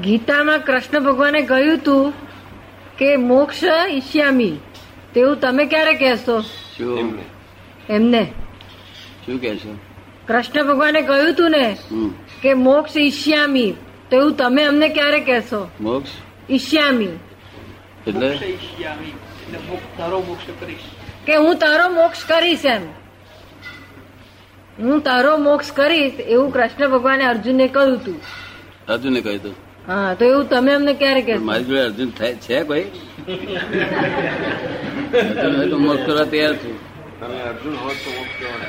[0.00, 2.12] ગીતામાં કૃષ્ણ ભગવાને કહ્યું તું
[2.98, 4.56] કે મોક્ષ ઈશ્યામી
[5.14, 6.42] તેવું તમે ક્યારે કહેશો?
[7.88, 8.24] એમને.
[9.26, 9.78] શું કહેશો?
[10.28, 11.76] કૃષ્ણ ભગવાને કહ્યું તું ને
[12.42, 13.74] કે મોક્ષ ઈશ્યામી
[14.10, 15.70] તેવું તમે અમને ક્યારે કહેશો?
[15.80, 16.10] મોક્ષ?
[16.50, 18.28] ઈશ્યામી એટલે?
[18.28, 19.08] મોક્ષ ઈચ્છામિ.
[19.08, 20.76] એટલે મોક્ષ તારો મોક્ષ કરીશ.
[21.26, 22.82] કે હું તારો મોક્ષ કરીશ એમ.
[24.78, 28.18] હું તારો મોક્ષ કરીશ એવું કૃષ્ણ ભગવાને અર્જુનને કહ્યું તું.
[28.88, 29.54] અર્જુને કહ્યું હતું
[29.88, 32.86] હા તો એવું તમે અમને ક્યારે પણ મારી જોડે અર્જુન થાય છે કોઈ?
[35.36, 36.76] અર્જુન હોય તો મોક્ષ કરવા તૈયાર છું.
[37.48, 38.02] અર્જુન તો મોક્ષ
[38.38, 38.60] કેવા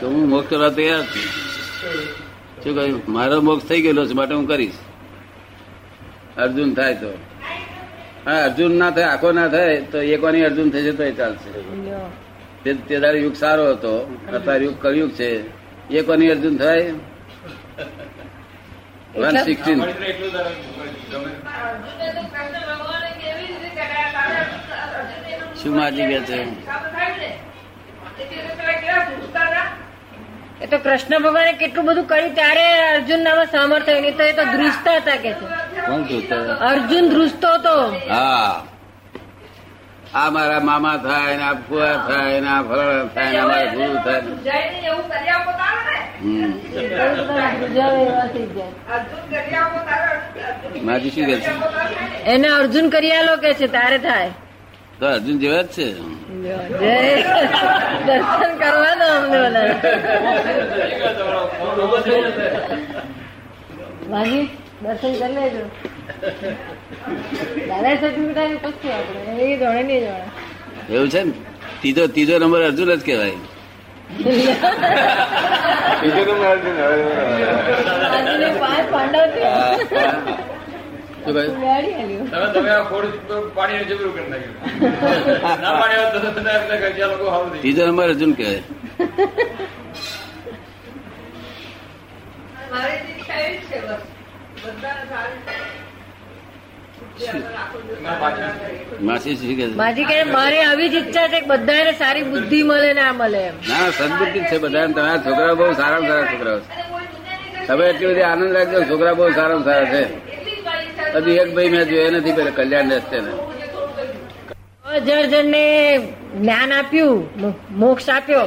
[0.00, 1.26] તો હું મોક્ષ કરવા તૈયાર છું.
[2.62, 3.00] શું કહ્યું?
[3.08, 4.80] મારો મોક્ષ થઈ ગયેલો છે માટે હું કરીશ.
[6.36, 7.10] અર્જુન થાય તો.
[8.26, 11.50] હા અર્જુન ના થાય આખો ના થાય તો એકવાની અર્જુન થશે તો એ ચાલશે.
[12.64, 13.92] તે તે દાડે યુગ સારો હતો
[14.34, 15.28] અત્યારે યુગ કળયુગ છે.
[15.90, 16.92] એકવાની અર્જુન થાય?
[19.16, 19.80] વન સિક્સટીન
[25.62, 26.38] શું માજી કે છે.
[30.62, 34.44] એ તો કૃષ્ણ ભગવાને કેટલું બધું કર્યું ત્યારે અર્જુન નામાં સામર્થ્ય નહીં તો એ તો
[34.44, 35.46] દૃષ્ટ હતા કે છે.
[36.70, 37.74] અર્જુન દૃષ્ટો હતો.
[38.10, 38.62] હા.
[40.14, 43.72] આ મારા મામા થાય ને આ ફુવા થાય ને આ ફલાણા થાય ને આ મારા
[43.72, 44.22] ગુરુ થાય
[46.20, 46.52] હમ.
[50.84, 51.52] માજી શું કે છે?
[52.26, 54.30] એને અર્જુન કરિયાલો કે છે તારે થાય.
[54.98, 55.86] તો અર્જુન જેવા જ છે.
[58.06, 59.66] દર્શન કરવાનો અમને બધા
[64.10, 64.44] માજી
[64.84, 65.64] દર્શન કરી લેજો.
[67.68, 69.20] દાદા સર્ટિફિકેટ પછી આપણે.
[69.42, 70.26] એ જોડે નહીં જોડે.
[70.94, 71.32] એવું છે ને?
[71.80, 73.38] ત્રીજો ત્રીજો નંબર અર્જુન જ કહેવાય.
[76.02, 76.74] બીજો નંબર અર્જુન
[78.92, 79.24] પાંડવ
[87.60, 88.62] ત્રીજો નંબર અર્જુન કહેવાય.
[93.70, 94.23] ગયું.
[99.06, 103.54] માસી કે મારી આવી જ ઈચ્છા છે કે બધાને સારી બુદ્ધિ મળે ના મળે એમ.
[103.70, 106.68] ના સદબુદ્ધિ છે બધા તમારા છોકરા બહુ સારા સારા છોકરાઓ છે.
[107.66, 110.02] તમે એટલી બધી આનંદ રાખજો છોકરા બહુ સારા સારા છે.
[111.16, 113.32] હજી એક ભાઈ મેં જોયા નથી પેલા કલ્યાણ રહેશે ને
[115.06, 115.64] જળ જણને
[116.34, 117.18] જ્ઞાન આપ્યું
[117.82, 118.46] મોક્ષ આપ્યો.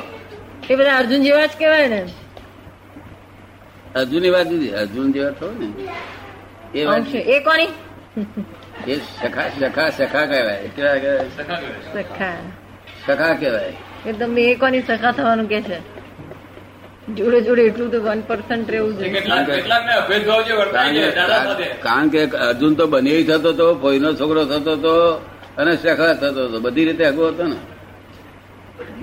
[0.69, 2.01] એ બધા અર્જુન જેવા જ કહેવાય ને.
[3.97, 6.79] અર્જુનની વાત નથી અર્જુન જેવા થયો ને.
[6.79, 7.67] એ વાત એ કોની?
[8.91, 10.67] એ સખા સખા સખા કહેવાય.
[10.75, 10.95] કેવા
[11.37, 11.59] સખા.
[11.93, 12.33] સખા.
[13.07, 13.73] સખા કહેવાય.
[14.05, 15.97] એ તમે એ કોની સખા થવાનું કે છે?
[17.15, 19.19] જોડે જોડે એટલું તો વન પર્સન્ટ રહેવું જોઈએ.
[21.81, 25.13] કારણ કે અર્જુન તો બને થતો હતો ભોયનો છોકરો થતો હતો
[25.57, 27.55] અને સખા થતો હતો બધી રીતે આગો હતો ને.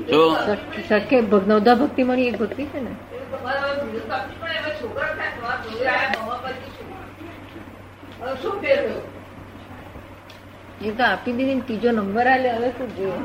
[0.02, 2.90] જો સખ- સખે ભગ- નવધા ભક્તિ મળી એક ભક્તિ છે ને?
[10.80, 13.20] એ તો આપી દીધી ત્રીજો નંબર આલે હવે શું જોઈએ?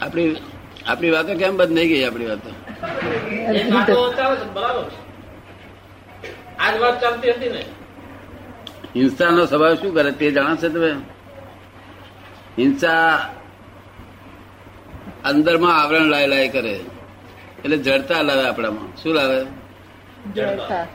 [0.00, 0.30] આપણી
[0.86, 2.50] આપણી વાતો કેમ બંધ નહીં ગઈ આપણી વાતો?
[6.58, 7.62] આજ વાત ચાલતી હતી ને.
[8.94, 10.90] હિંસાનો સ્વભાવ શું કરે તે જણાશે તમે?
[12.58, 13.08] હિંસા
[15.24, 16.74] અંદરમાં આવરણ લાય લાય કરે.
[17.64, 19.02] એટલે જડતા લાવે આપણામાં.
[19.02, 19.44] શું લાવે?
[20.34, 20.86] જડતા.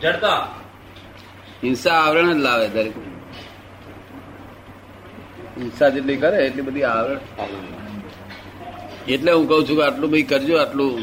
[0.00, 0.48] જડતા.
[1.62, 2.98] હિંસા આવરણ જ લાવે દરેક
[5.58, 7.18] હિંસા જેટલી કરે એટલી બધી આવરણ.
[9.08, 11.00] એટલે હું કઉ છું કે આટલું ભાઈ કરજો આટલું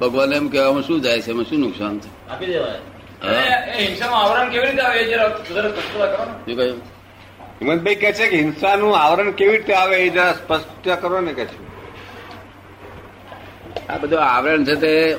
[0.00, 2.30] ભગવાન એમ કહેવામાં શું જાય છે એમાં શું નુકસાન છે?
[2.30, 2.78] આપી દેવાય.
[3.22, 3.30] હા.
[3.30, 6.32] એ આવરણ કેવી રીતે આવે એ જરા જરા સ્પષ્ટ કરો ને.
[6.32, 6.78] શું કહ્યું?
[7.62, 11.44] હિંમતભાઈ કે છે કે હિંસાનું આવરણ કેવી રીતે આવે એ જરા સ્પષ્ટ કરો ને કે
[11.44, 11.79] છે.
[13.90, 15.16] આ બધું આવરણ છે તે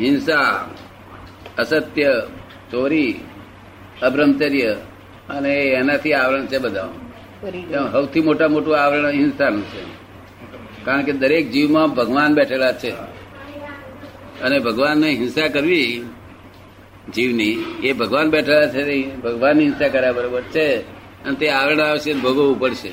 [0.00, 0.68] હિંસા
[1.58, 2.22] અસત્ય
[2.70, 3.20] ચોરી
[4.02, 4.76] અબ્રહ્મચર્ય
[5.28, 6.88] અને એનાથી આવરણ છે બધા.
[7.92, 9.82] સૌથી મોટા મોટું આવરણ હિંસાનું છે.
[10.84, 12.90] કારણ કે દરેક જીવમાં ભગવાન બેઠેલા છે.
[14.40, 16.04] અને ભગવાનને હિંસા કરવી
[17.14, 20.76] જીવની એ ભગવાન બેઠેલા છે ભગવાનની હિંસા કર્યા બરોબર છે.
[21.24, 22.92] અને તે આવરણ આવશે ભોગવવું પડશે.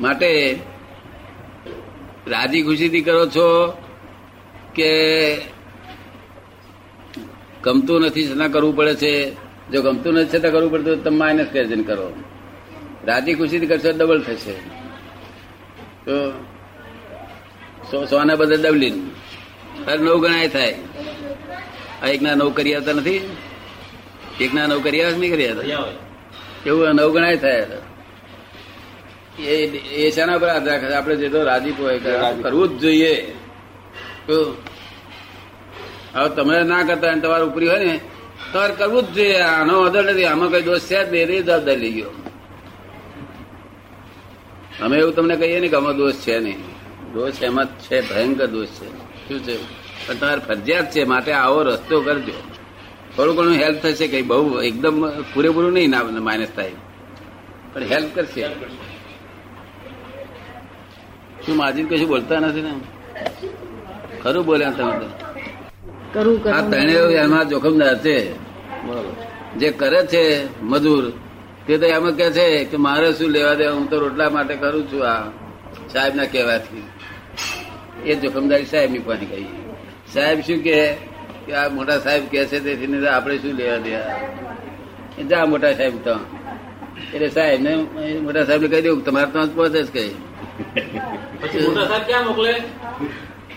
[0.00, 0.58] માટે
[2.26, 3.78] રાજી ખુશીથી કરો છો
[4.74, 5.36] કે
[7.64, 9.30] ગમતું નથી છતાં કરવું પડે છે?
[9.72, 12.12] જો ગમતું નથી છતાં કરવું પડે તો તમે માઇનસ કરીને કરો.
[13.04, 14.52] રાજી ખુશીથી કરશો ડબલ થશે.
[16.04, 16.30] તો
[17.90, 19.10] સો- સોના બદલે ડબલીન
[19.86, 20.74] હર નવ ગણાય થાય.
[22.02, 23.36] આ એકના નવ કરી આવતા નથી?
[24.40, 25.84] એકના નવ કરી આવે નહીં કરી આવતા?
[26.66, 27.66] એવું નવ ગણાય થાય.
[29.42, 30.94] એ શાના પર આધાર રાખે?
[30.94, 31.98] આપણે જેટલો રાજીપ હોય
[32.42, 33.34] કરવું જ જોઈએ.
[36.14, 38.00] હવે તમે ના કરતા અને તમારે ઉપરી હોય ને
[38.52, 39.38] તમારે કરવું જ જોઈએ.
[39.38, 40.24] આનો વાંધો નથી.
[40.24, 41.42] આમાં કઈ દોષ છે જ નહીં.
[41.42, 42.10] જવાબદારી લઈ ગયો.
[44.80, 46.58] અમે એવું તમને કહીએ ને કે આમાં દોષ છે નહીં.
[47.12, 48.14] દોષ એમાં જ છે.
[48.14, 48.88] ભયંકર દોષ છે.
[49.28, 49.56] શું છે?
[50.08, 51.04] પણ તમારે ફરજિયાત છે.
[51.04, 52.32] માટે આવો રસ્તો કરજો.
[53.16, 54.06] થોડું ઘણું હેલ્પ થશે.
[54.06, 56.72] કઈ બહુ એકદમ પૂરેપૂરું નહીં ના માઇનસ થાય.
[57.72, 58.46] પણ હેલ્પ કરશે.
[61.46, 62.72] શું માજી કશું બોલતા નથી ને?
[64.22, 64.94] ખરું બોલ્યા તમે
[66.56, 68.16] આ ત્રણેય એમાં જોખમદાર છે.
[69.60, 70.22] જે કરે છે
[70.70, 71.04] મજૂર
[71.66, 74.84] તે તો એમાં કે છે કે મારે શું લેવા દે હું તો રોટલા માટે કરું
[74.90, 75.24] છું આ
[75.92, 76.84] સાહેબ ના કહેવાથી.
[78.10, 79.48] એ જોખમદારી સાહેબની પાસે કહી
[80.14, 80.76] સાહેબ શું કે
[81.46, 83.92] કે આ મોટા સાહેબ કે છે તેથી આપણે શું લેવા દે
[85.30, 86.14] જા મોટા સાહેબ તો.
[87.14, 87.76] એટલે સાહેબ ને
[88.20, 90.10] મોટા સાહેબ ને કહી દઉં તમારે તો પહોંચે જ કઈ
[91.66, 92.62] મોટા સાહેબ ક્યાં મોકલે?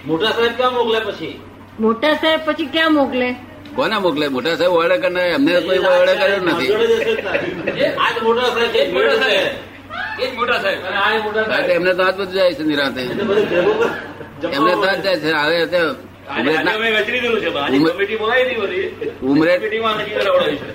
[0.06, 1.40] મોટા સાહેબ ક્યાં મોકલે પછી?
[1.80, 3.36] મોટા સાહેબ પછી ક્યાં મોકલે?
[3.76, 4.28] કોના મોકલે?
[4.28, 6.68] મોટા સાહેબ ઓર્ડર કરનાર એમને કોઈ ઓર્ડર કર્યો નથી.
[6.68, 7.82] જ.
[7.98, 9.46] આજ મોટા સાહેબ છે, મોટા મોટા સાહેબ.
[9.46, 10.22] સાહેબ.
[10.22, 10.80] એ જ મોટા સાહેબ.
[10.86, 13.02] અને આ મોટા કારણ કે સાહેબ એમને તો હાથ બધું જાય છે નિરાતે.
[13.02, 15.02] એમને તો જમાવડો.
[15.02, 15.32] જાય છે.
[15.32, 15.66] હવે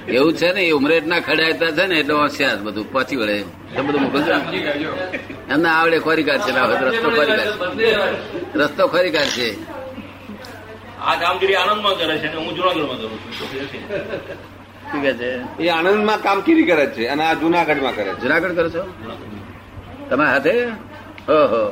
[0.08, 3.80] એવું છે ને એ ઉમરેટ ના ખડાયતા છે ને એટલે હોશિયાર બધું પાછી વળે એ
[3.80, 4.34] બધું મોકલજો
[5.50, 6.50] એમને આવડે ખોરી કાઢશે
[6.82, 7.88] રસ્તો ખોરી કાઢશે
[8.54, 9.48] રસ્તો ખોરી કાઢશે
[11.00, 13.48] આ કામગીરી આનંદમાં કરે છે હું જુનાગઢમાં કરું છું.
[15.58, 18.20] એ આણંદમાં કામગીરી કરે છે અને આ જુનાગઢમાં કરે છે.
[18.20, 18.82] જુનાગઢ કરો છો?
[20.10, 20.54] તમે હાથે?
[21.28, 21.62] ઓહો.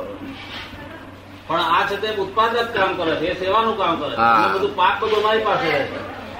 [1.47, 4.21] પણ આ છે તે ઉત્પાદક કામ કરે છે એ સેવાનું કામ કરે છે.
[4.53, 5.81] બધું પાક બધું અમારી પાસે રહે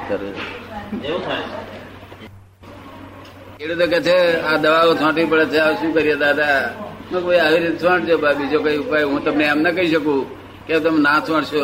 [0.07, 0.17] છે.
[1.07, 1.45] એવું થાય.
[3.57, 4.17] ખેડૂતો કે છે
[4.50, 6.61] આ દવાઓ છાંટવી પડે છે આ શું કરીએ દાદા?
[7.11, 9.05] મેં કોઈ આવી રીતે છોડજો બા બીજો કઈ ઉપાય.
[9.11, 10.21] હું તમને એમ ના કહી શકું
[10.67, 11.61] કે તમે ના છોડશો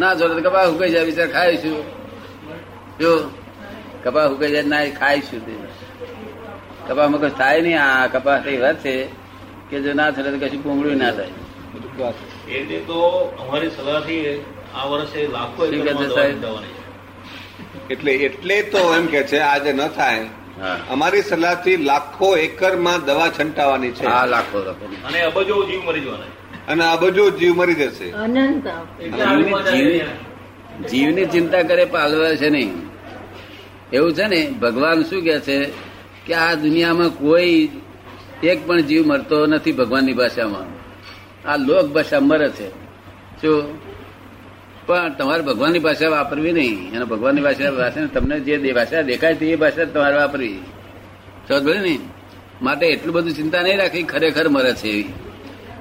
[0.00, 1.76] ના છોડો તો કપા હુકાઈ જાય બિચાર ખાઈશું
[3.00, 3.12] જો
[4.04, 5.54] કપા હુકાઈ જાય ના ખાઈશું તે?
[6.86, 8.94] કપામાં કશું થાય નહીં આ કપાસ એ વાત છે
[9.70, 11.34] કે જો ના છોડે તો કશું પૂંગળું ના થાય.
[12.48, 12.98] એ રીતે તો
[13.40, 14.40] અમારી સલાહથી
[14.74, 15.62] આ વર્ષે લાખો.
[17.90, 20.26] એટલે એટલે તો એમ કે છે આજે ન થાય.
[20.90, 24.04] અમારી સલાહથી લાખો એકરમાં દવા છંટાવાની છે.
[24.04, 24.58] લાખો
[25.08, 26.30] અને અબજો જીવ મરી જવાના
[26.68, 28.08] અને અબજો જીવ મરી જશે.
[29.00, 30.06] એટલે.
[30.90, 32.72] જીવની ચિંતા કરે પાલવે છે નહીં.
[33.92, 35.56] એવું છે ને ભગવાન શું કે છે
[36.26, 37.68] કે આ દુનિયામાં કોઈ
[38.42, 40.66] એક પણ જીવ મરતો નથી ભગવાનની ભાષામાં.
[41.46, 42.68] આ લોક ભાષા મરે છે.
[43.40, 43.78] શું
[44.86, 46.96] પણ તમારે ભગવાનની ભાષા વાપરવી નહીં.
[46.96, 50.58] અને ભગવાનની ભાષા ભાષા તમને જે ભાષા દેખાય છે એ ભાષા તમારે વાપરવી.
[51.48, 51.98] સમજ ને?
[52.62, 55.12] માટે એટલું બધું ચિંતા નહીં રાખી ખરેખર મરે છે એવી.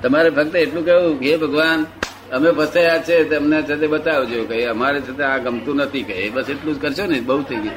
[0.02, 1.86] તમારે ફક્ત એટલું કહ્યું હે ભગવાન
[2.32, 4.44] અમે ફસાયા છે તમને છે તે બતાવજો.
[4.44, 6.04] કે અમારે છે આ ગમતું નથી.
[6.04, 7.74] કે બસ એટલું જ કરશો ને બહુ થઈ ગયું.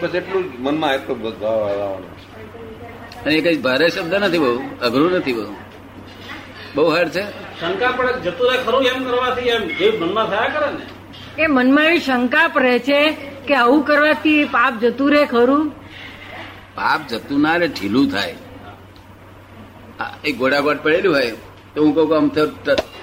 [0.00, 1.42] બસ એટલું જ મનમાં એટલું જ.
[3.24, 5.67] અને એ કઈ ભારે શબ્દ નથી બહુ અઘરું નથી બહુ.
[6.74, 7.24] બહુ હાર્ડ છે.
[7.60, 9.62] શંકા પડે જતું રહે ખરું એમ કરવાથી એમ?
[9.78, 10.84] જે મનમાં થયા કરે ને.
[11.42, 13.00] એ મનમાં એવી શંકા રહે છે
[13.46, 15.64] કે આવું કરવાથી પાપ જતું રહે ખરું?
[16.74, 18.36] પાપ જતું ના રે ઢીલું થાય.
[20.24, 20.36] એ એક
[20.82, 21.30] પડેલું હોય
[21.74, 22.42] તો હું કહું કે આમ તો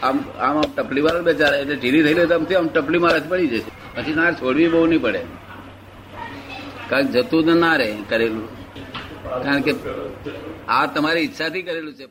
[0.02, 3.30] આમ આમ આમ ટપલી મારે બેચારા એટલે ઢીલી થઈ તો આમથી આમ ટપલી મારે જ
[3.30, 3.72] પડી જશે.
[3.96, 5.22] પછી ના છોડવી બહુ નહીં પડે.
[6.90, 8.48] કારણ જતું તો ના રે કરેલું.
[9.44, 9.72] કારણ કે
[10.68, 12.06] આ તમારી ઈચ્છાથી કરેલું છે.